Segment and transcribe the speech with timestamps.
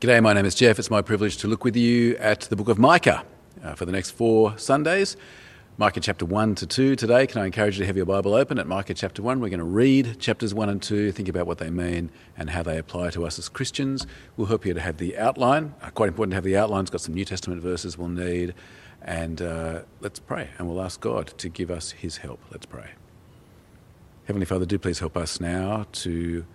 [0.00, 0.78] G'day, my name is Jeff.
[0.78, 3.22] It's my privilege to look with you at the book of Micah
[3.62, 5.14] uh, for the next four Sundays.
[5.76, 7.26] Micah chapter 1 to 2 today.
[7.26, 9.40] Can I encourage you to have your Bible open at Micah chapter 1?
[9.40, 12.62] We're going to read chapters 1 and 2, think about what they mean and how
[12.62, 14.06] they apply to us as Christians.
[14.38, 15.74] We'll help you to have the outline.
[15.82, 16.80] Uh, quite important to have the outline.
[16.80, 18.54] It's got some New Testament verses we'll need.
[19.02, 22.40] And uh, let's pray and we'll ask God to give us his help.
[22.50, 22.92] Let's pray.
[24.24, 26.46] Heavenly Father, do please help us now to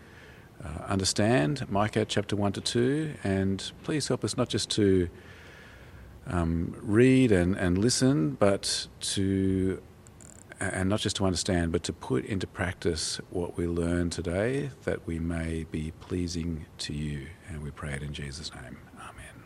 [0.64, 5.10] uh, understand Micah chapter 1 to 2, and please help us not just to
[6.28, 9.82] um, read and, and listen, but to,
[10.60, 15.06] and not just to understand, but to put into practice what we learn today, that
[15.06, 17.28] we may be pleasing to you.
[17.48, 18.78] And we pray it in Jesus' name.
[19.00, 19.44] Amen.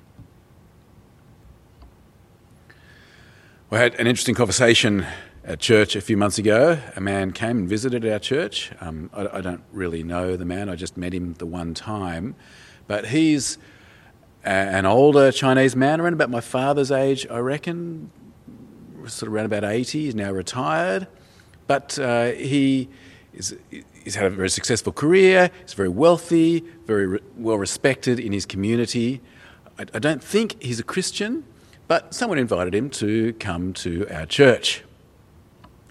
[3.69, 5.05] We had an interesting conversation
[5.49, 6.77] at church a few months ago.
[6.95, 8.71] A man came and visited our church.
[8.79, 12.35] Um, I, I, don't really know the man, I just met him the one time.
[12.85, 13.57] But he's
[14.45, 18.11] a, an older Chinese man, around about my father's age, I reckon,
[19.07, 20.05] sort of around about 80.
[20.05, 21.07] He's now retired.
[21.65, 22.87] But uh, he
[23.33, 23.57] is,
[24.03, 28.45] he's had a very successful career, he's very wealthy, very re- well respected in his
[28.45, 29.19] community.
[29.79, 31.43] I, I don't think he's a Christian,
[31.87, 34.83] but someone invited him to come to our church.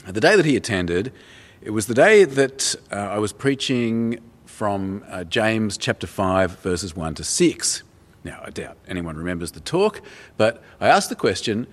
[0.09, 1.13] The day that he attended,
[1.61, 6.97] it was the day that uh, I was preaching from uh, James chapter 5, verses
[6.97, 7.83] 1 to 6.
[8.25, 10.01] Now, I doubt anyone remembers the talk,
[10.39, 11.67] but I asked the question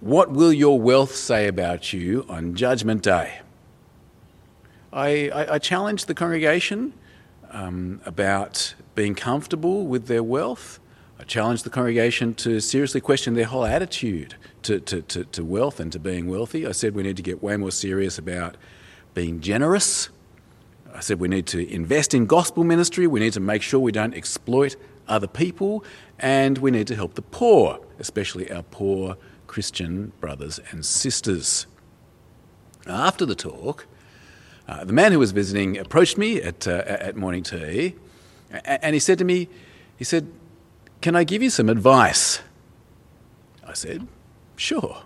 [0.00, 3.40] What will your wealth say about you on Judgment Day?
[4.90, 6.94] I, I, I challenged the congregation
[7.50, 10.80] um, about being comfortable with their wealth.
[11.20, 15.78] I challenged the congregation to seriously question their whole attitude to, to, to, to, wealth
[15.78, 16.66] and to being wealthy.
[16.66, 18.56] I said we need to get way more serious about
[19.12, 20.08] being generous.
[20.94, 23.06] I said we need to invest in gospel ministry.
[23.06, 24.76] We need to make sure we don't exploit
[25.08, 25.84] other people.
[26.18, 31.66] And we need to help the poor, especially our poor Christian brothers and sisters.
[32.86, 33.86] After the talk,
[34.66, 37.96] uh, the man who was visiting approached me at, uh, at morning tea
[38.64, 39.50] and he said to me,
[39.98, 40.32] he said,
[41.00, 42.40] can I give you some advice?
[43.66, 44.06] I said,
[44.56, 45.02] Sure.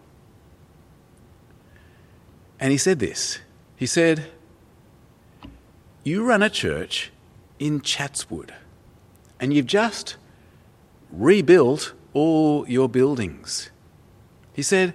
[2.59, 3.41] And he said this
[3.77, 4.27] He said,
[6.03, 7.13] You run a church
[7.59, 8.55] in Chatswood,
[9.39, 10.17] and you've just
[11.11, 13.71] rebuilt all your buildings.
[14.53, 14.95] He said,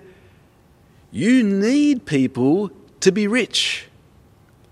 [1.11, 2.71] You need people
[3.01, 3.87] to be rich.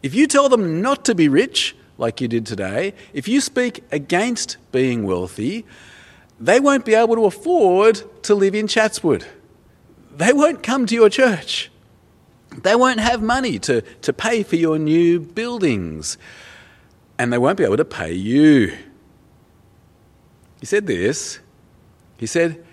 [0.03, 3.83] If you tell them not to be rich, like you did today, if you speak
[3.91, 5.65] against being wealthy,
[6.39, 9.25] they won't be able to afford to live in Chatswood.
[10.15, 11.71] They won't come to your church.
[12.63, 16.17] They won't have money to, to pay for your new buildings.
[17.19, 18.75] And they won't be able to pay you.
[20.59, 21.39] He said this.
[22.17, 22.63] He said,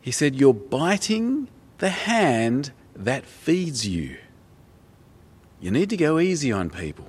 [0.00, 1.48] he said, You're biting
[1.78, 4.16] the hand that feeds you.
[5.60, 7.07] You need to go easy on people.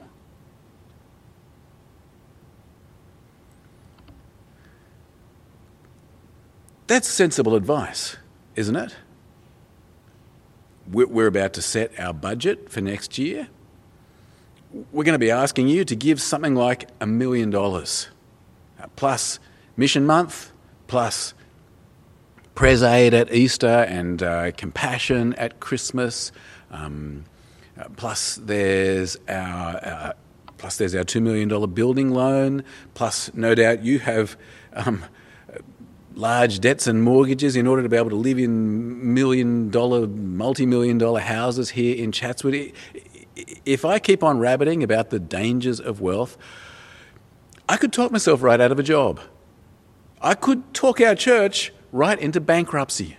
[6.90, 8.18] That's sensible advice,
[8.56, 8.96] isn't it?
[10.92, 13.48] We're about to set our budget for next year.
[14.92, 18.08] We're going to be asking you to give something like a million dollars,
[18.82, 19.40] uh, plus
[19.78, 20.52] Mission Month,
[20.88, 21.36] plus
[22.56, 26.32] Pres Aid at Easter and uh, Compassion at Christmas.
[26.72, 27.26] Um,
[27.80, 30.14] uh, plus, there's our uh,
[30.58, 32.64] plus there's our two million dollar building loan.
[32.96, 34.36] Plus, no doubt you have
[34.74, 35.06] um,
[36.19, 40.66] large debts and mortgages in order to be able to live in million dollar, multi
[40.66, 42.74] million dollar houses here in Chatswood.
[43.66, 46.38] If I keep on rabbiting about the dangers of wealth,
[47.69, 49.22] I could talk myself right out of a job.
[50.22, 53.16] I could talk our church right into bankruptcy.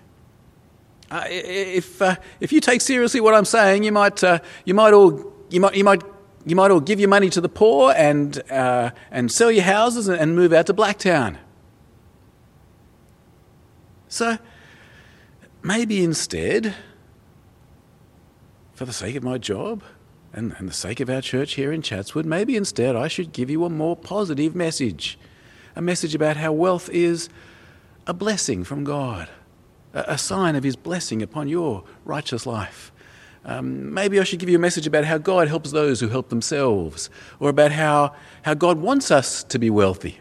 [1.10, 4.93] Uh, if, uh, if you take seriously what I'm saying, you might, uh, you might
[4.93, 6.03] all, you might, you might,
[6.44, 10.09] you might all give your money to the poor and, uh, and sell your houses
[10.09, 11.39] and move out to Blacktown.
[14.10, 14.39] So
[15.62, 16.74] maybe instead,
[18.74, 19.84] for the sake of my job
[20.33, 23.48] and, and the sake of our church here in Chatswood, maybe instead I should give
[23.48, 25.16] you a more positive message.
[25.77, 27.28] A message about how wealth is
[28.09, 29.30] a blessing from God,
[29.95, 32.91] a, sign of His blessing upon your righteous life.
[33.45, 36.30] Um, maybe I should give you a message about how God helps those who help
[36.30, 40.21] themselves, or about how, how God wants us to be wealthy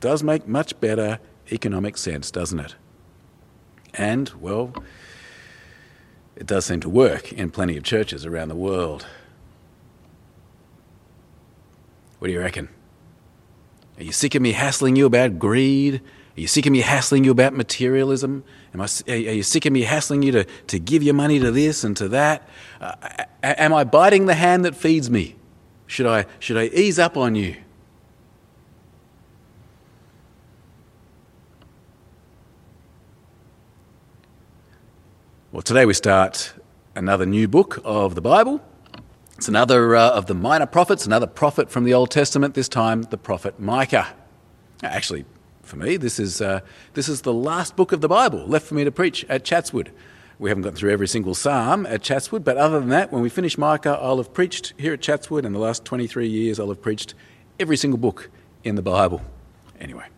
[0.00, 1.18] does make much better
[1.50, 2.74] economic sense, doesn't it?
[3.94, 4.72] And, well,
[6.36, 9.06] it does seem to work in plenty of churches around the world.
[12.18, 12.68] What do you reckon?
[13.98, 16.00] Are you sick of me hassling you about greed?
[16.36, 18.44] Are you sick of me hassling you about materialism?
[18.72, 21.50] Am I, are you sick of me hassling you to, to give your money to
[21.50, 22.48] this and to that?
[22.80, 22.94] Uh,
[23.42, 25.34] am I biting the hand that feeds me?
[25.88, 27.56] Should I, should I ease up on you?
[35.50, 36.52] Well, today we start
[36.94, 38.60] another new book of the Bible.
[39.38, 43.00] It's another uh, of the minor prophets, another prophet from the Old Testament, this time
[43.04, 44.08] the prophet Micah.
[44.82, 45.24] Actually,
[45.62, 46.60] for me, this is, uh,
[46.92, 49.90] this is the last book of the Bible left for me to preach at Chatswood.
[50.38, 53.30] We haven't got through every single psalm at Chatswood, but other than that, when we
[53.30, 55.46] finish Micah, I'll have preached here at Chatswood.
[55.46, 57.14] In the last 23 years, I'll have preached
[57.58, 58.28] every single book
[58.64, 59.22] in the Bible.
[59.80, 60.08] Anyway,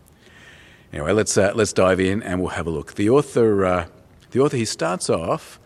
[0.91, 2.95] anyway, let's, uh, let's dive in and we'll have a look.
[2.95, 3.85] The author uh,
[4.31, 5.59] the author, he starts off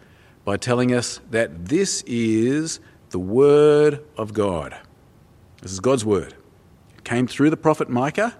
[0.43, 2.79] by telling us that this is
[3.09, 4.75] the Word of God.
[5.61, 6.35] This is God's Word.
[6.97, 8.35] It came through the prophet Micah.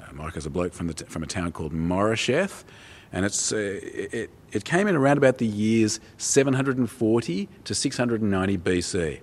[0.00, 2.64] Uh, Micah's a bloke from, the, from a town called Moresheth,
[3.12, 9.20] and it's, uh, it, it came in around about the years 740 to 690 BC.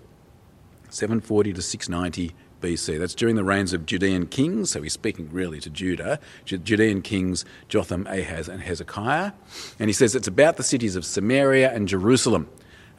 [0.89, 2.99] 740 to 690 BC.
[2.99, 7.45] That's during the reigns of Judean kings, so he's speaking really to Judah, Judean kings
[7.69, 9.31] Jotham, Ahaz, and Hezekiah.
[9.79, 12.49] And he says it's about the cities of Samaria and Jerusalem.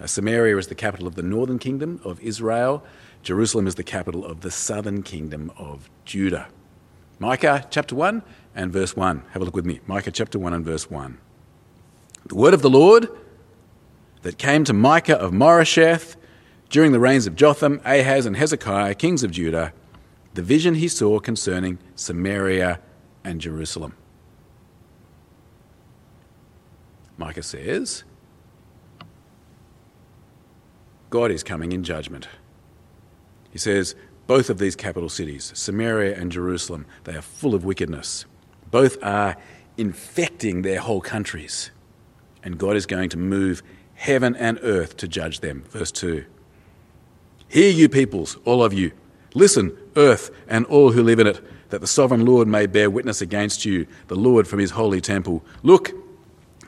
[0.00, 2.84] Uh, Samaria is the capital of the northern kingdom of Israel,
[3.22, 6.48] Jerusalem is the capital of the southern kingdom of Judah.
[7.18, 8.22] Micah chapter 1
[8.54, 9.22] and verse 1.
[9.32, 9.80] Have a look with me.
[9.86, 11.18] Micah chapter 1 and verse 1.
[12.26, 13.08] The word of the Lord
[14.22, 16.16] that came to Micah of Moresheth
[16.70, 19.72] during the reigns of Jotham, Ahaz, and Hezekiah, kings of Judah,
[20.34, 22.80] the vision he saw concerning Samaria
[23.24, 23.94] and Jerusalem.
[27.16, 28.04] Micah says,
[31.10, 32.28] God is coming in judgment.
[33.50, 33.94] He says,
[34.26, 38.26] both of these capital cities, Samaria and Jerusalem, they are full of wickedness.
[38.70, 39.36] Both are
[39.78, 41.70] infecting their whole countries.
[42.42, 43.62] And God is going to move
[43.94, 45.64] heaven and earth to judge them.
[45.70, 46.26] Verse 2.
[47.48, 48.92] Hear, you peoples, all of you.
[49.34, 51.40] Listen, earth and all who live in it,
[51.70, 55.44] that the sovereign Lord may bear witness against you, the Lord from his holy temple.
[55.62, 55.92] Look,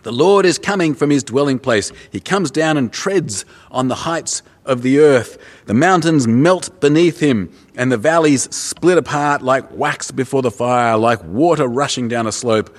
[0.03, 1.93] the Lord is coming from his dwelling place.
[2.11, 5.37] He comes down and treads on the heights of the earth.
[5.67, 10.97] The mountains melt beneath him, and the valleys split apart like wax before the fire,
[10.97, 12.75] like water rushing down a slope.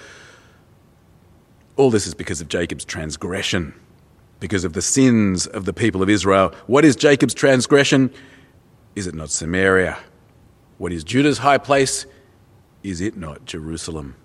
[1.75, 3.75] All this is because of Jacob's transgression
[4.41, 6.53] because of the sins of the people of Israel.
[6.67, 8.11] What is Jacob's transgression?
[8.95, 9.97] Is it not Samaria?
[10.77, 12.05] What is Judah's high place?
[12.83, 14.15] Is it not Jerusalem?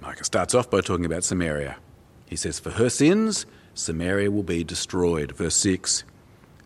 [0.00, 1.76] Micah starts off by talking about Samaria.
[2.26, 5.32] He says, For her sins, Samaria will be destroyed.
[5.32, 6.04] Verse 6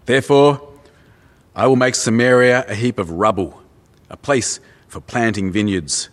[0.05, 0.69] Therefore,
[1.55, 3.63] I will make Samaria a heap of rubble,
[4.11, 6.11] a place for planting vineyards.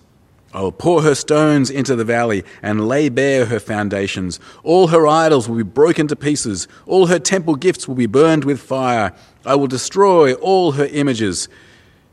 [0.53, 4.39] I will pour her stones into the valley and lay bare her foundations.
[4.63, 6.67] All her idols will be broken to pieces.
[6.85, 9.13] All her temple gifts will be burned with fire.
[9.45, 11.49] I will destroy all her images.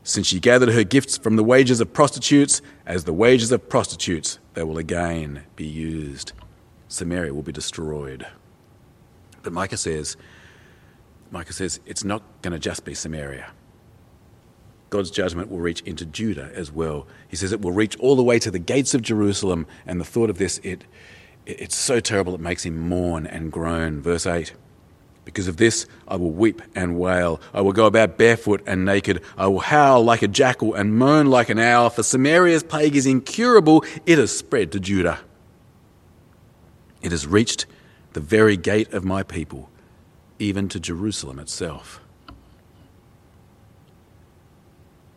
[0.03, 4.39] Since she gathered her gifts from the wages of prostitutes, as the wages of prostitutes,
[4.55, 6.33] they will again be used.
[6.87, 8.25] Samaria will be destroyed.
[9.43, 10.17] But Micah says,
[11.29, 13.51] Micah says, it's not going to just be Samaria.
[14.91, 17.07] God's judgment will reach into Judah as well.
[17.29, 20.05] He says it will reach all the way to the gates of Jerusalem, and the
[20.05, 20.83] thought of this, it,
[21.45, 24.01] it's so terrible it makes him mourn and groan.
[24.01, 24.51] Verse 8
[25.23, 27.39] Because of this, I will weep and wail.
[27.53, 29.23] I will go about barefoot and naked.
[29.37, 33.05] I will howl like a jackal and moan like an owl, for Samaria's plague is
[33.05, 33.85] incurable.
[34.05, 35.21] It has spread to Judah.
[37.01, 37.65] It has reached
[38.11, 39.69] the very gate of my people,
[40.37, 42.00] even to Jerusalem itself.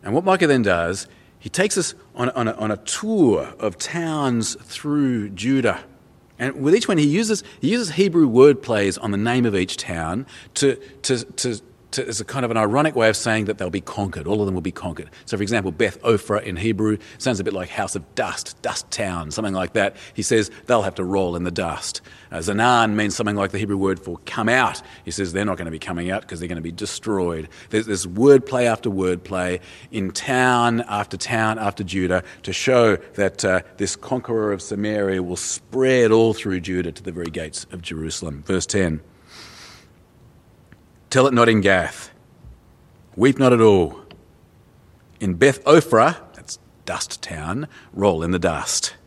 [0.05, 1.07] And what Micah then does,
[1.39, 5.83] he takes us on, on, a, on a tour of towns through Judah.
[6.37, 9.55] And with each one, he uses, he uses Hebrew word plays on the name of
[9.55, 11.61] each town to, to, to,
[11.95, 14.27] to, a kind of an ironic way of saying that they'll be conquered.
[14.27, 15.09] All of them will be conquered.
[15.25, 18.89] So, for example, Beth Ophrah in Hebrew sounds a bit like House of Dust, Dust
[18.91, 19.95] Town, something like that.
[20.13, 22.01] He says they'll have to roll in the dust.
[22.31, 24.81] Uh, Zaanan means something like the Hebrew word for come out.
[25.03, 27.49] He says they're not going to be coming out because they're going to be destroyed.
[27.69, 29.61] There's, there's word play after word play
[29.91, 35.35] in town after town after Judah to show that uh, this conqueror of Samaria will
[35.35, 38.43] spread all through Judah to the very gates of Jerusalem.
[38.45, 39.01] Verse 10.
[41.15, 42.11] Tell it not in Gath.
[43.15, 44.01] Weep not at all.
[45.21, 48.97] In Beth Ophrah, that's dust town, roll in the dust.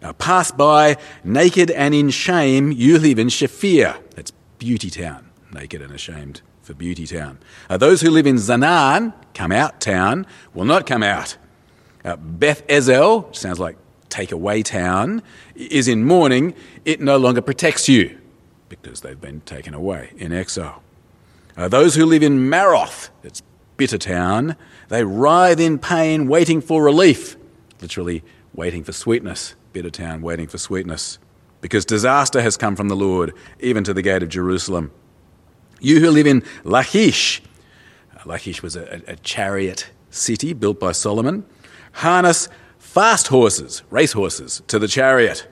[0.00, 5.82] Now pass by naked and in shame, you live in Shaphir, that's beauty town, naked
[5.82, 7.38] and ashamed for beauty town.
[7.68, 11.36] Uh, those who live in Zaanan, come out town, will not come out.
[12.02, 13.76] Uh, Beth Ezel, sounds like
[14.08, 15.22] take away town,
[15.54, 16.54] is in mourning.
[16.86, 18.18] It no longer protects you
[18.70, 20.82] because they've been taken away in exile.
[21.56, 23.42] Uh, those who live in Maroth, it's
[23.76, 24.56] bitter town,
[24.88, 27.36] they writhe in pain, waiting for relief,
[27.80, 28.22] literally
[28.54, 29.54] waiting for sweetness.
[29.72, 31.18] Bitter town, waiting for sweetness,
[31.60, 34.90] because disaster has come from the Lord, even to the gate of Jerusalem.
[35.78, 37.40] You who live in Lachish,
[38.16, 41.46] uh, Lachish was a, a chariot city built by Solomon,
[41.92, 42.48] harness
[42.80, 45.46] fast horses, race horses, to the chariot.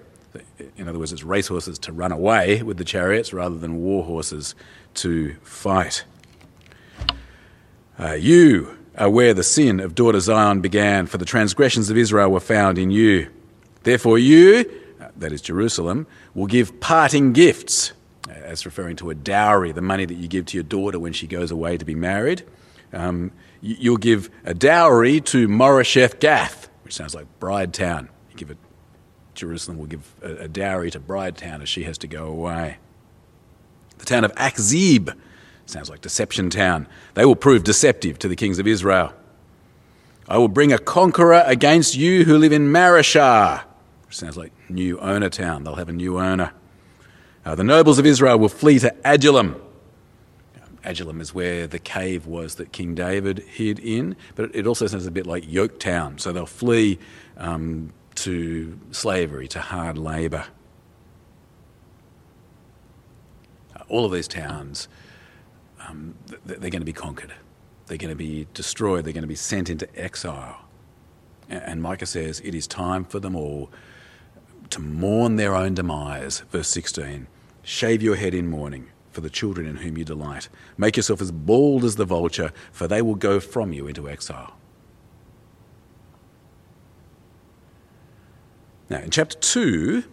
[0.76, 4.04] In other words, it's race horses to run away with the chariots rather than war
[4.04, 4.54] horses
[4.94, 6.04] to fight.
[7.98, 12.30] Uh, you are where the sin of daughter Zion began, for the transgressions of Israel
[12.30, 13.28] were found in you.
[13.82, 17.92] Therefore, you, uh, that is Jerusalem, will give parting gifts,
[18.28, 21.12] uh, as referring to a dowry, the money that you give to your daughter when
[21.12, 22.42] she goes away to be married.
[22.92, 28.08] Um, you'll give a dowry to Moresheth Gath, which sounds like Bride Town.
[28.30, 28.58] You give it,
[29.38, 32.78] Jerusalem will give a, a dowry to Bride Town as she has to go away.
[33.98, 35.14] The town of Achzib,
[35.66, 36.86] sounds like Deception Town.
[37.14, 39.12] They will prove deceptive to the kings of Israel.
[40.28, 43.62] I will bring a conqueror against you who live in Mareshah,
[44.06, 45.64] which sounds like new owner town.
[45.64, 46.52] They'll have a new owner.
[47.44, 49.56] Uh, the nobles of Israel will flee to Adullam.
[50.84, 55.06] Adullam is where the cave was that King David hid in, but it also sounds
[55.06, 56.20] a bit like Yoketown.
[56.20, 56.98] So they'll flee
[57.36, 57.92] um,
[58.24, 60.46] to slavery, to hard labour.
[63.88, 64.88] all of these towns,
[65.88, 67.32] um, they're going to be conquered.
[67.86, 69.04] They're going to be destroyed.
[69.04, 70.64] They're going to be sent into exile.
[71.48, 73.70] And Micah says, It is time for them all
[74.70, 76.40] to mourn their own demise.
[76.50, 77.26] Verse 16
[77.62, 80.48] Shave your head in mourning for the children in whom you delight.
[80.76, 84.57] Make yourself as bald as the vulture, for they will go from you into exile.
[88.90, 90.04] Now, in chapter 2,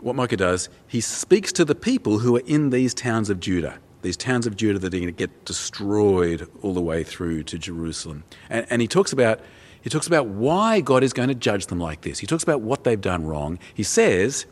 [0.00, 3.78] what Micah does, he speaks to the people who are in these towns of Judah,
[4.02, 7.58] these towns of Judah that are going to get destroyed all the way through to
[7.58, 8.24] Jerusalem.
[8.50, 9.40] And, and he talks about
[9.84, 12.18] he talks about why God is going to judge them like this.
[12.18, 13.58] He talks about what they've done wrong.
[13.74, 14.46] He says,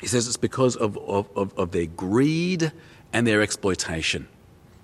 [0.00, 2.72] he says it's because of, of, of, of their greed
[3.12, 4.26] and their exploitation.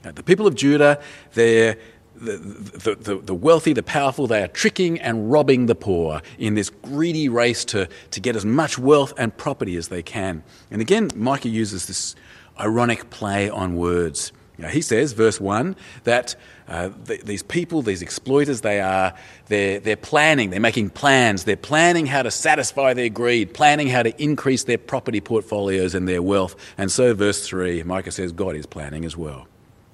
[0.05, 1.03] Now, the people of Judah,
[1.35, 1.79] they're,
[2.21, 6.71] the, the, the, wealthy, the powerful, they are tricking and robbing the poor in this
[6.71, 10.43] greedy race to, to get as much wealth and property as they can.
[10.71, 12.15] And again, Micah uses this
[12.59, 14.33] ironic play on words.
[14.71, 16.35] he says, verse 1, that
[16.69, 19.15] uh, th- these people, these exploiters, they are,
[19.47, 24.03] they're, they're planning, they're making plans, they're planning how to satisfy their greed, planning how
[24.03, 26.57] to increase their property portfolios and their wealth.
[26.79, 29.47] And so, verse 3, Micah says, God is planning as well.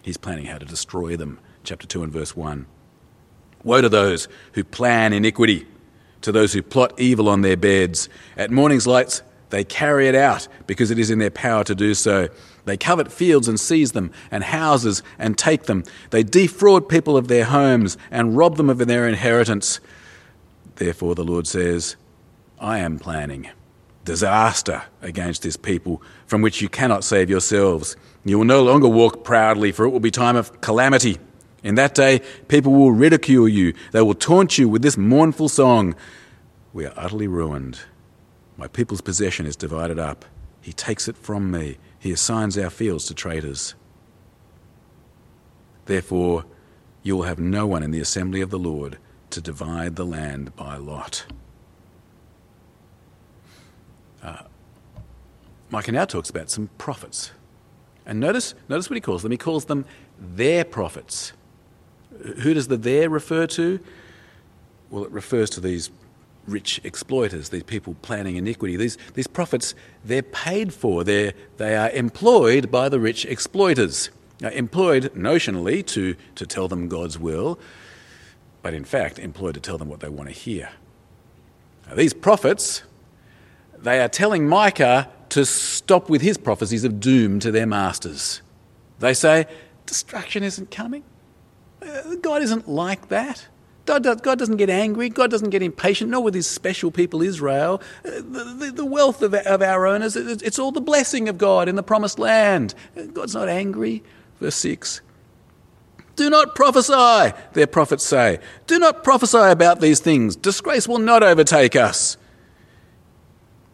[0.03, 2.67] He's planning how to destroy them chapter 2 and verse 1.
[3.65, 5.67] Woe to those who plan iniquity,
[6.23, 8.09] to those who plot evil on their beds.
[8.37, 11.95] At morning's lights, they carry it out because it is in their power to do
[11.95, 12.29] so.
[12.65, 15.85] They covet fields and seize them, and houses and take them.
[16.11, 19.81] They defraud people of their homes and rob them of their inheritance.
[20.77, 21.97] Therefore, the Lord says,
[22.59, 23.51] I am planning
[24.05, 27.97] disaster against this people from which you cannot save yourselves.
[28.25, 31.19] You will no longer walk proudly, for it will be time of calamity.
[31.63, 33.75] In that day, people will ridicule you.
[33.93, 35.95] They will taunt you with this mournful song
[36.73, 37.81] We are utterly ruined.
[38.57, 40.25] My people's possession is divided up.
[40.61, 41.79] He takes it from me.
[41.99, 43.75] He assigns our fields to traitors.
[45.87, 46.45] Therefore,
[47.03, 48.99] you will have no one in the assembly of the Lord
[49.31, 51.27] to divide the land by lot.
[54.23, 54.45] Uh,
[55.71, 57.33] Micah now talks about some prophets.
[58.07, 59.33] And notice, notice what he calls them.
[59.33, 59.85] He calls them
[60.19, 61.33] their prophets.
[62.23, 63.81] Who does the there refer to?
[64.91, 65.91] Well, it refers to these
[66.47, 68.77] rich exploiters, these people planning iniquity.
[68.77, 69.75] These, these prophets,
[70.05, 74.11] they're paid for, they're, they are employed by the rich exploiters.
[74.41, 77.59] Now, employed notionally to, to tell them God's will,
[78.61, 80.71] but in fact, employed to tell them what they want to hear.
[81.89, 82.83] Now, these prophets,
[83.79, 88.43] they are telling Micah to stop with his prophecies of doom to their masters.
[88.99, 89.47] They say,
[89.87, 91.05] destruction isn't coming.
[91.83, 93.49] Uh, God isn't like that.
[93.85, 95.09] God, doesn't get angry.
[95.09, 97.83] God doesn't get impatient, nor with his special people Israel.
[98.05, 101.83] Uh, the, wealth of, of our owners, it's all the blessing of God in the
[101.83, 102.75] promised land.
[102.97, 104.03] Uh, God's not angry.
[104.41, 105.01] Verse 6.
[106.15, 108.39] Do not prophesy, their prophets say.
[108.67, 110.37] Do not prophesy about these things.
[110.37, 112.17] Disgrace will not overtake us.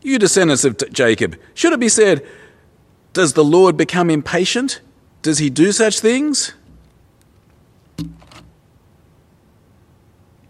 [0.03, 2.27] You descendants of Jacob, should it be said,
[3.12, 4.81] Does the Lord become impatient?
[5.23, 6.55] Does he do such things?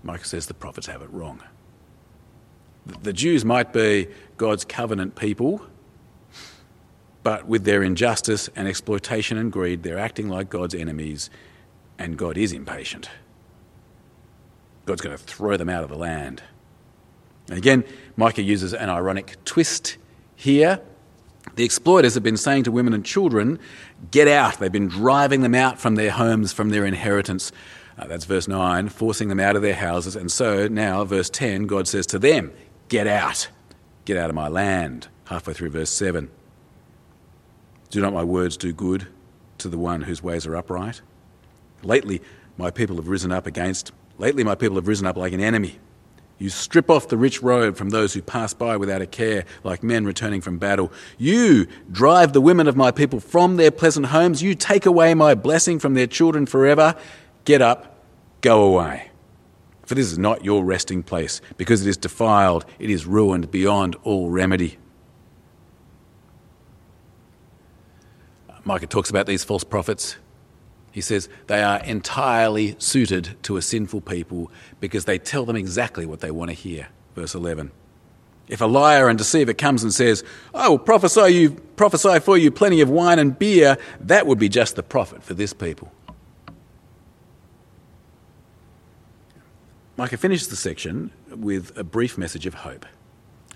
[0.09, 1.43] Micah says the prophets have it wrong.
[3.03, 5.61] The Jews might be God's covenant people,
[7.23, 11.29] but with their injustice and exploitation and greed, they're acting like God's enemies,
[11.99, 13.11] and God is impatient.
[14.87, 16.43] God's going to throw them out of the land.
[17.51, 17.85] And again,
[18.17, 19.99] Micah uses an ironic twist
[20.35, 20.81] here.
[21.57, 23.59] The exploiters have been saying to women and children,
[24.11, 24.59] Get out.
[24.59, 27.53] They've been driving them out from their homes, from their inheritance.
[27.99, 30.15] Uh, that's verse 9, forcing them out of their houses.
[30.15, 32.53] And so now, verse 10, God says to them,
[32.89, 33.49] Get out.
[34.05, 35.09] Get out of my land.
[35.27, 36.31] Halfway through verse 7.
[37.91, 39.09] Do not my words do good
[39.59, 41.01] to the one whose ways are upright?
[41.83, 42.23] Lately,
[42.57, 45.79] my people have risen up against, lately, my people have risen up like an enemy.
[46.39, 49.83] You strip off the rich robe from those who pass by without a care, like
[49.83, 50.93] men returning from battle.
[51.17, 54.41] You drive the women of my people from their pleasant homes.
[54.41, 56.95] You take away my blessing from their children forever.
[57.45, 58.03] Get up,
[58.41, 59.11] go away.
[59.87, 63.97] For this is not your resting place, because it is defiled, it is ruined beyond
[64.03, 64.77] all remedy.
[68.65, 70.17] Micah talks about these false prophets.
[70.93, 76.05] He says they are entirely suited to a sinful people because they tell them exactly
[76.05, 76.89] what they want to hear.
[77.15, 77.71] Verse 11.
[78.47, 80.23] If a liar and deceiver comes and says,
[80.55, 84.51] I will prophesy, you, prophesy for you plenty of wine and beer, that would be
[84.51, 85.91] just the prophet for this people.
[89.99, 92.87] Micah finishes the section with a brief message of hope.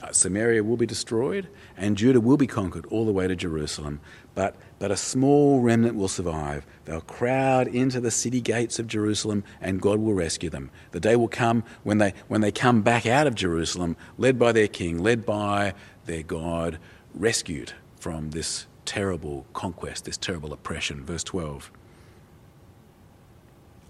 [0.02, 1.46] Uh, Samaria will be destroyed
[1.76, 4.00] and Judah will be conquered all the way to Jerusalem,
[4.34, 6.66] but, but a small remnant will survive.
[6.84, 10.72] They'll crowd into the city gates of Jerusalem and God will rescue them.
[10.90, 14.50] The day will come when they, when they come back out of Jerusalem, led by
[14.50, 15.74] their king, led by
[16.06, 16.80] their God,
[17.14, 21.04] rescued from this terrible conquest, this terrible oppression.
[21.04, 21.70] Verse 12.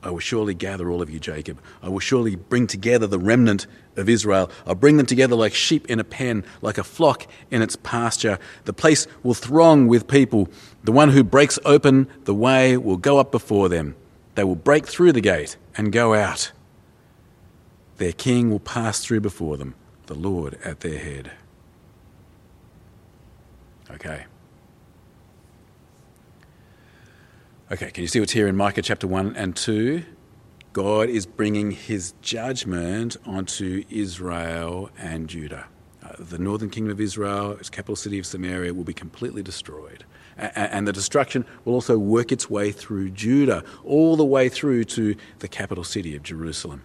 [0.03, 1.61] I will surely gather all of you, Jacob.
[1.81, 4.51] I will surely bring together the remnant of Israel.
[4.67, 8.39] I'll bring them together like sheep in a pen, like a flock in its pasture.
[8.65, 10.49] The place will throng with people.
[10.83, 13.95] The one who breaks open the way will go up before them.
[14.35, 16.51] They will break through the gate and go out.
[17.99, 19.75] Their king will pass through before them,
[20.07, 21.31] the Lord at their head.
[23.91, 24.25] Okay.
[27.73, 30.05] Okay, can you see what's here in Micah chapter 1 and 2?
[30.75, 35.69] God is bringing his judgment onto Israel and Judah.
[36.05, 40.05] Uh, the northern kingdom of Israel, its capital city of Samaria, will be completely destroyed.
[40.37, 44.85] A- and the destruction will also work its way through Judah, all the way through
[44.85, 46.83] to the capital city of Jerusalem.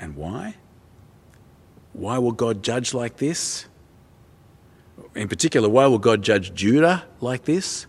[0.00, 0.54] And why?
[1.92, 3.66] Why will God judge like this?
[5.14, 7.86] In particular, why will God judge Judah like this?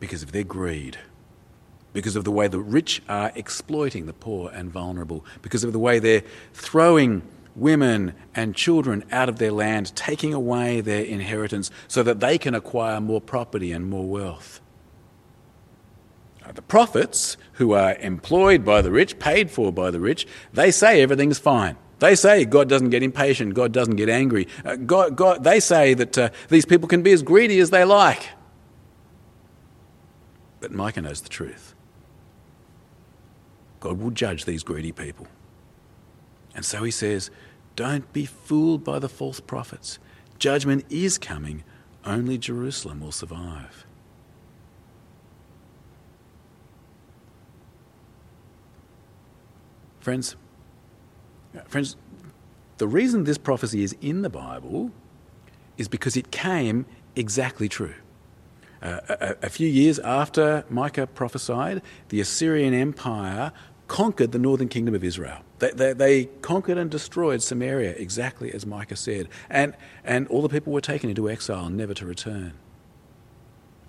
[0.00, 0.98] Because of their greed,
[1.92, 5.78] because of the way the rich are exploiting the poor and vulnerable, because of the
[5.78, 7.22] way they're throwing
[7.54, 12.54] women and children out of their land, taking away their inheritance so that they can
[12.54, 14.60] acquire more property and more wealth.
[16.54, 21.00] The prophets, who are employed by the rich, paid for by the rich, they say
[21.00, 21.76] everything's fine.
[22.00, 24.48] They say God doesn't get impatient, God doesn't get angry.
[24.64, 27.84] Uh, God, God, they say that uh, these people can be as greedy as they
[27.84, 28.26] like.
[30.60, 31.74] But Micah knows the truth.
[33.80, 35.26] God will judge these greedy people.
[36.54, 37.30] And so he says,
[37.76, 39.98] Don't be fooled by the false prophets.
[40.38, 41.64] Judgment is coming,
[42.04, 43.86] only Jerusalem will survive.
[50.00, 50.36] Friends,
[51.54, 51.96] uh, friends,
[52.78, 54.90] the reason this prophecy is in the Bible
[55.76, 57.94] is because it came exactly true.
[58.82, 63.52] Uh, a, a, few years after Micah prophesied, the Assyrian Empire
[63.88, 65.38] conquered the northern kingdom of Israel.
[65.58, 69.28] They, they, they, conquered and destroyed Samaria exactly as Micah said.
[69.50, 72.54] And, and all the people were taken into exile, never to return.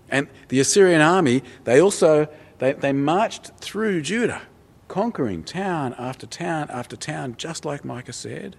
[0.09, 2.27] And the Assyrian army, they also
[2.61, 4.43] they, they marched through Judah,
[4.87, 8.55] conquering town after town after town, just like Micah said,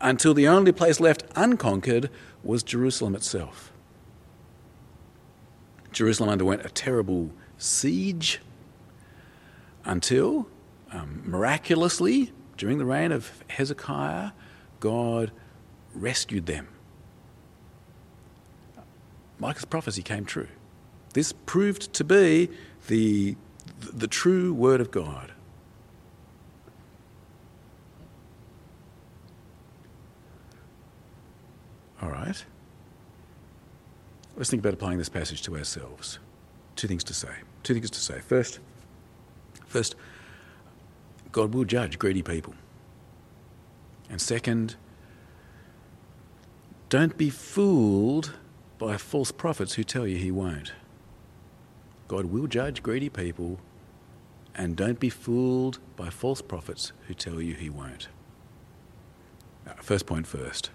[0.00, 2.10] until the only place left unconquered
[2.42, 3.72] was Jerusalem itself.
[5.96, 8.42] Jerusalem underwent a terrible siege
[9.86, 10.46] until,
[10.92, 14.32] um, miraculously, during the reign of Hezekiah,
[14.78, 15.32] God
[15.94, 16.68] rescued them.
[19.38, 20.48] Micah's prophecy came true.
[21.14, 22.50] This proved to be
[22.88, 23.34] the,
[23.80, 25.32] the true word of God.
[32.02, 32.44] All right.
[34.36, 36.18] Let's think about applying this passage to ourselves.
[36.76, 37.30] Two things to say.
[37.62, 38.20] Two things to say.
[38.20, 38.60] First,
[39.66, 39.94] first,
[41.32, 42.54] God will judge greedy people.
[44.10, 44.76] And second,
[46.90, 48.34] don't be fooled
[48.78, 50.72] by false prophets who tell you he won't.
[52.06, 53.58] God will judge greedy people,
[54.54, 58.08] and don't be fooled by false prophets who tell you he won't.
[59.82, 60.70] First point first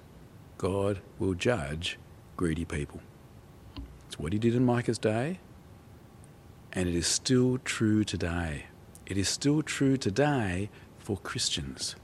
[0.57, 1.97] God will judge
[2.35, 3.01] greedy people.
[4.11, 5.39] It's what he did in Micah's day,
[6.73, 8.65] and it is still true today.
[9.05, 10.69] It is still true today
[10.99, 11.95] for Christians.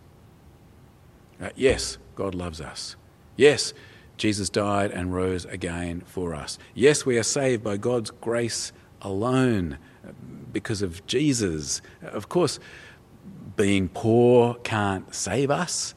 [1.41, 2.95] Uh, yes, God loves us.
[3.35, 3.73] Yes,
[4.15, 6.57] Jesus died and rose again for us.
[6.73, 10.11] Yes, we are saved by God's grace alone uh,
[10.53, 11.81] because of Jesus.
[12.01, 12.57] Of course,
[13.57, 15.93] being poor can't save us.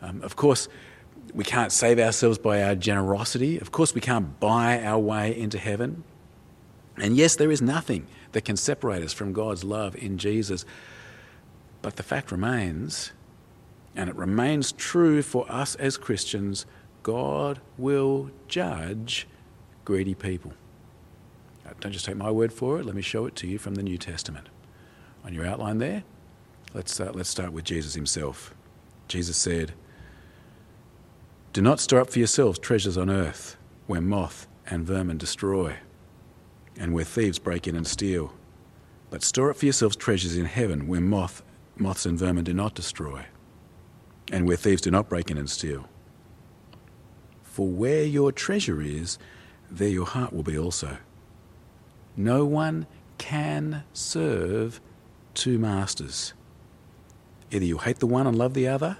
[0.00, 0.66] Um, of course,
[1.34, 3.58] we can't save ourselves by our generosity.
[3.58, 6.04] Of course, we can't buy our way into heaven.
[6.96, 10.64] And yes, there is nothing that can separate us from God's love in Jesus.
[11.80, 13.12] But the fact remains,
[13.96, 16.66] and it remains true for us as Christians
[17.02, 19.26] God will judge
[19.84, 20.52] greedy people.
[21.80, 23.82] Don't just take my word for it, let me show it to you from the
[23.82, 24.48] New Testament.
[25.24, 26.04] On your outline there,
[26.74, 28.54] let's, uh, let's start with Jesus himself.
[29.08, 29.72] Jesus said,
[31.52, 35.76] Do not store up for yourselves treasures on earth where moth and vermin destroy
[36.78, 38.32] and where thieves break in and steal.
[39.10, 41.42] But store up for yourselves treasures in heaven where moth,
[41.76, 43.26] moths and vermin do not destroy
[44.32, 45.90] and where thieves do not break in and steal.
[47.42, 49.18] For where your treasure is,
[49.70, 50.96] there your heart will be also.
[52.16, 52.86] No one
[53.18, 54.80] can serve
[55.34, 56.32] two masters.
[57.50, 58.96] Either you'll hate the one and love the other,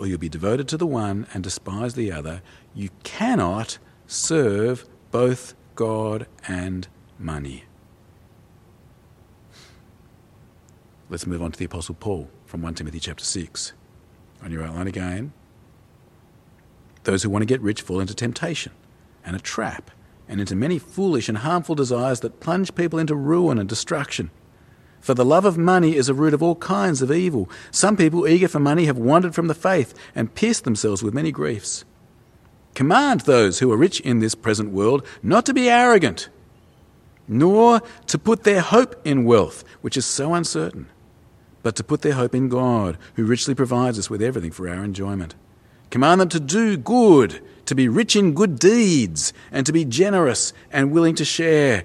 [0.00, 2.40] or you'll be devoted to the one and despise the other.
[2.74, 7.64] You cannot serve both God and money.
[11.10, 13.74] Let's move on to the Apostle Paul from 1 Timothy chapter 6.
[14.42, 15.34] On your outline again,
[17.04, 18.72] those who want to get rich fall into temptation
[19.22, 19.90] and a trap
[20.26, 24.30] and into many foolish and harmful desires that plunge people into ruin and destruction.
[25.00, 27.48] For the love of money is a root of all kinds of evil.
[27.70, 31.32] Some people eager for money have wandered from the faith and pierced themselves with many
[31.32, 31.84] griefs.
[32.74, 36.28] Command those who are rich in this present world not to be arrogant,
[37.26, 40.86] nor to put their hope in wealth, which is so uncertain,
[41.62, 44.84] but to put their hope in God, who richly provides us with everything for our
[44.84, 45.34] enjoyment.
[45.90, 50.52] Command them to do good, to be rich in good deeds, and to be generous
[50.70, 51.84] and willing to share.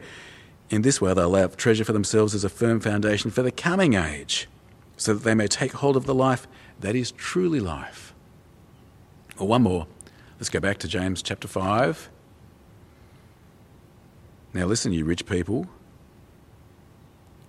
[0.75, 3.49] In this way, they'll lay up treasure for themselves as a firm foundation for the
[3.49, 4.49] coming age,
[4.97, 6.49] so that they may take hold of the life
[6.81, 8.13] that is truly life.
[9.39, 9.88] Or one more.
[10.38, 12.09] Let's go back to James chapter 5.
[14.53, 15.67] Now, listen, you rich people.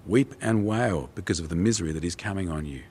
[0.07, 2.85] Weep and wail because of the misery that is coming on you.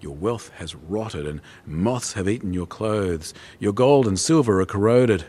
[0.00, 3.34] Your wealth has rotted, and moths have eaten your clothes.
[3.58, 5.24] Your gold and silver are corroded.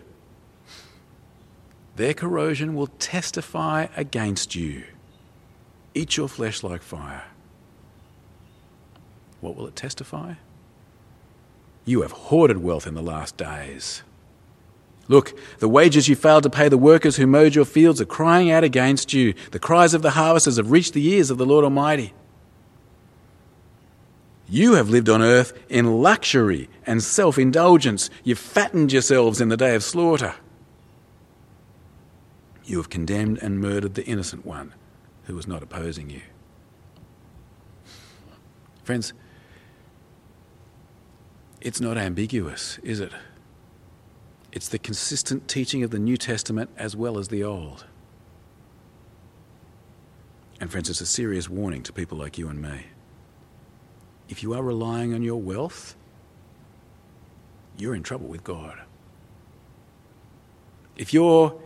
[1.95, 4.83] Their corrosion will testify against you.
[5.93, 7.25] Eat your flesh like fire.
[9.41, 10.35] What will it testify?
[11.85, 14.03] You have hoarded wealth in the last days.
[15.09, 18.49] Look, the wages you failed to pay the workers who mowed your fields are crying
[18.49, 19.33] out against you.
[19.51, 22.13] The cries of the harvesters have reached the ears of the Lord Almighty.
[24.47, 28.09] You have lived on earth in luxury and self indulgence.
[28.23, 30.35] You've fattened yourselves in the day of slaughter.
[32.65, 34.73] You have condemned and murdered the innocent one
[35.23, 36.21] who was not opposing you.
[38.83, 39.13] Friends,
[41.61, 43.11] it's not ambiguous, is it?
[44.51, 47.85] It's the consistent teaching of the New Testament as well as the Old.
[50.59, 52.85] And, friends, it's a serious warning to people like you and me
[54.29, 55.95] if you are relying on your wealth,
[57.77, 58.79] you're in trouble with God.
[60.95, 61.59] If you're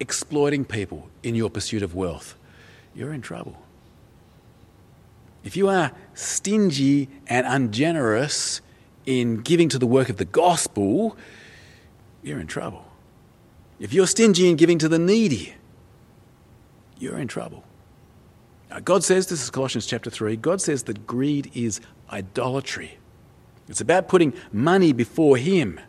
[0.00, 2.34] exploiting people in your pursuit of wealth,
[2.94, 3.62] you're in trouble.
[5.44, 8.60] If you are stingy and ungenerous
[9.06, 11.16] in giving to the work of the gospel,
[12.22, 12.84] you're in trouble.
[13.78, 15.54] If you're stingy in giving to the needy,
[16.98, 17.64] you're in trouble.
[18.84, 21.80] God says, this is Colossians chapter 3, God says that greed is
[22.12, 22.98] idolatry.
[23.68, 25.80] It's about putting money before Him.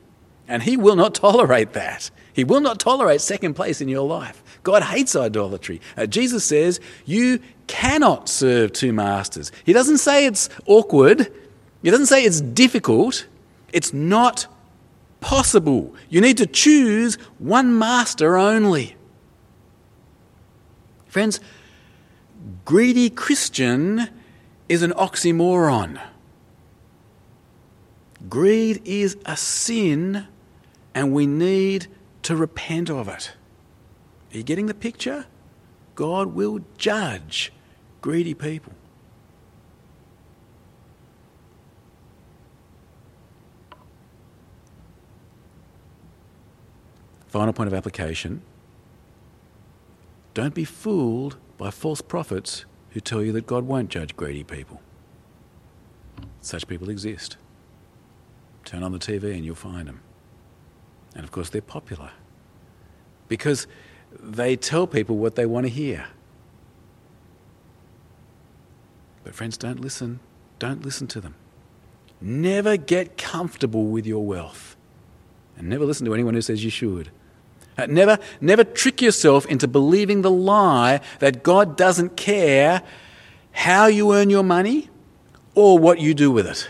[0.47, 2.09] And He will not tolerate that.
[2.33, 4.43] He will not tolerate second place in your life.
[4.63, 5.81] God hates idolatry.
[5.97, 9.51] Uh, Jesus says you cannot serve two masters.
[9.65, 11.31] He doesn't say it's awkward,
[11.81, 13.27] He doesn't say it's difficult.
[13.73, 14.47] It's not
[15.21, 15.95] possible.
[16.09, 18.95] You need to choose one master only.
[21.07, 21.39] Friends,
[22.65, 24.09] greedy Christian
[24.67, 26.01] is an oxymoron.
[28.29, 30.27] Greed is a sin,
[30.93, 31.87] and we need
[32.23, 33.33] to repent of it.
[34.33, 35.25] Are you getting the picture?
[35.95, 37.51] God will judge
[38.01, 38.73] greedy people.
[47.27, 48.41] Final point of application
[50.33, 54.81] don't be fooled by false prophets who tell you that God won't judge greedy people.
[56.41, 57.37] Such people exist.
[58.65, 60.01] Turn on the TV and you'll find them.
[61.15, 62.11] And of course, they're popular
[63.27, 63.67] because
[64.19, 66.07] they tell people what they want to hear.
[69.23, 70.19] But, friends, don't listen.
[70.59, 71.35] Don't listen to them.
[72.19, 74.75] Never get comfortable with your wealth.
[75.57, 77.09] And never listen to anyone who says you should.
[77.77, 82.81] Uh, never, never trick yourself into believing the lie that God doesn't care
[83.51, 84.89] how you earn your money
[85.55, 86.69] or what you do with it.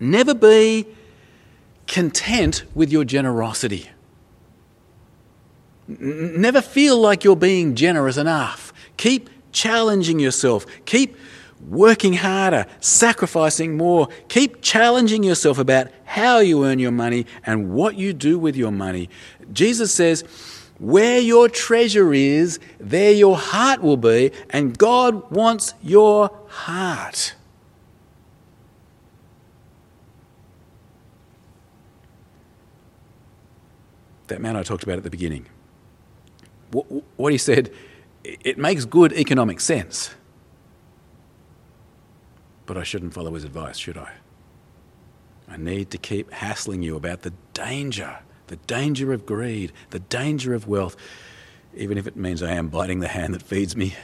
[0.00, 0.86] Never be
[1.88, 3.90] content with your generosity.
[5.88, 8.72] Never feel like you're being generous enough.
[8.98, 10.66] Keep challenging yourself.
[10.84, 11.16] Keep
[11.66, 14.08] working harder, sacrificing more.
[14.28, 18.70] Keep challenging yourself about how you earn your money and what you do with your
[18.70, 19.08] money.
[19.52, 20.22] Jesus says,
[20.78, 27.34] where your treasure is, there your heart will be, and God wants your heart.
[34.28, 35.46] That man I talked about at the beginning.
[36.70, 37.72] What he said,
[38.24, 40.14] it makes good economic sense.
[42.66, 44.12] But I shouldn't follow his advice, should I?
[45.48, 50.52] I need to keep hassling you about the danger, the danger of greed, the danger
[50.52, 50.94] of wealth,
[51.74, 53.94] even if it means I am biting the hand that feeds me,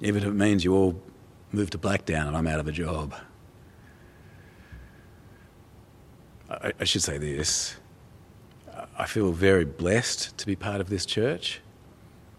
[0.00, 1.00] even if it means you all
[1.52, 3.14] move to Blacktown and I'm out of a job.
[6.50, 7.76] I, I should say this.
[8.96, 11.60] I feel very blessed to be part of this church.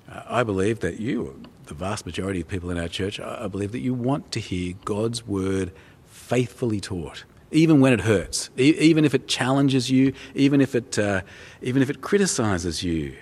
[0.07, 3.79] I believe that you, the vast majority of people in our church, I believe that
[3.79, 5.71] you want to hear God's word
[6.05, 11.21] faithfully taught, even when it hurts, even if it challenges you, even if it, uh,
[11.61, 13.15] even if it criticizes you.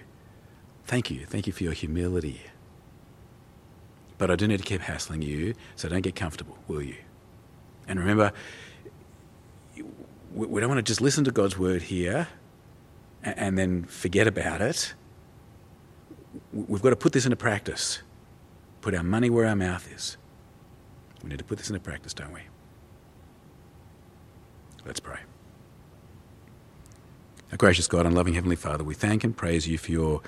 [0.86, 1.26] Thank you.
[1.26, 2.42] Thank you for your humility.
[4.18, 6.98] But I do need to keep hassling you, so don't get comfortable, will you?
[7.88, 8.32] And remember,
[10.34, 12.28] we don't want to just listen to God's word here
[13.24, 14.94] and then forget about it
[16.52, 18.02] we've got to put this into practice.
[18.82, 20.18] Put our money where our mouth is.
[21.24, 22.42] We need to put this into practice, don't we?
[24.86, 25.20] Let's pray.
[27.52, 30.22] Our gracious God and loving Heavenly Father, we thank and praise you for your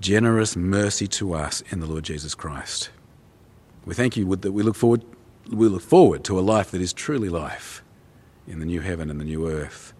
[0.00, 2.90] generous mercy to us in the Lord Jesus Christ.
[3.84, 5.04] We thank you that we look forward,
[5.50, 7.82] we look forward to a life that is truly life
[8.46, 9.94] in the new heaven and the new earth.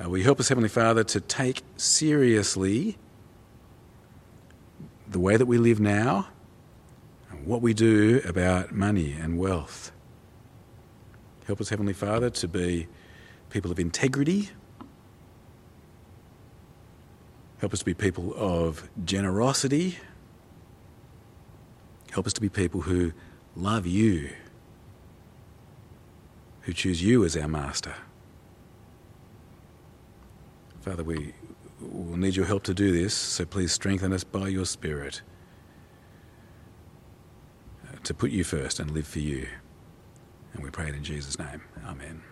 [0.00, 2.96] Uh, will you help us, Heavenly Father, to take seriously
[5.10, 6.28] the way that we live now,
[7.30, 9.90] and what we do about money and wealth.
[11.46, 12.86] Help us, Heavenly Father, to be
[13.50, 14.50] people of integrity.
[17.58, 19.98] Help us to be people of generosity.
[22.12, 23.12] Help us to be people who
[23.56, 24.30] love you,
[26.62, 27.94] who choose you as our master.
[30.90, 31.32] Father, we,
[31.80, 35.22] We'll need your help to do this, so please strengthen us by your Spirit
[38.02, 39.46] to put you first and live for you.
[40.52, 41.62] And we pray it in Jesus' name.
[41.86, 42.22] Amen.